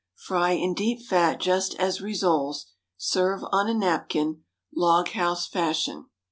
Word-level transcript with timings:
Fry 0.15 0.53
in 0.53 0.73
deep 0.73 1.05
fat 1.05 1.39
just 1.39 1.75
as 1.75 1.99
rissoles; 2.01 2.65
serve 2.97 3.41
on 3.51 3.69
a 3.69 3.73
napkin, 3.75 4.41
log 4.75 5.09
house 5.09 5.45
fashion. 5.47 6.07